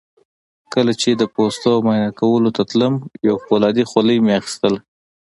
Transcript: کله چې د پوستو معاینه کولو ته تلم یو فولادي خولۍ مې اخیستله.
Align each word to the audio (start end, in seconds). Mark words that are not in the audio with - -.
کله 0.73 0.93
چې 1.01 1.09
د 1.13 1.23
پوستو 1.33 1.71
معاینه 1.85 2.11
کولو 2.19 2.49
ته 2.55 2.61
تلم 2.69 2.93
یو 3.27 3.35
فولادي 3.45 3.83
خولۍ 3.89 4.17
مې 4.25 4.31
اخیستله. 4.39 4.77